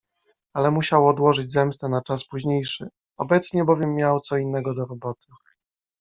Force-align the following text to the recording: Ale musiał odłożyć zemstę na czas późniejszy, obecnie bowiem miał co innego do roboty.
Ale 0.53 0.71
musiał 0.71 1.07
odłożyć 1.07 1.51
zemstę 1.51 1.89
na 1.89 2.01
czas 2.01 2.27
późniejszy, 2.27 2.89
obecnie 3.17 3.65
bowiem 3.65 3.95
miał 3.95 4.19
co 4.19 4.37
innego 4.37 4.73
do 4.73 4.85
roboty. 4.85 5.27